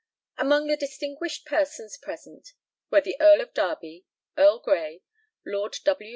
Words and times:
Among 0.39 0.65
the 0.65 0.75
distinguished 0.77 1.45
persons 1.45 1.95
present 1.95 2.53
were 2.89 3.01
the 3.01 3.17
Earl 3.21 3.39
of 3.39 3.53
Derby, 3.53 4.07
Earl 4.35 4.57
Grey, 4.57 5.03
Lord 5.45 5.75
W. 5.85 6.09